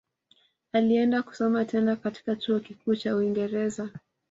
[0.73, 3.89] Alienda kusoma tena katika chuo kikuu cha uingereza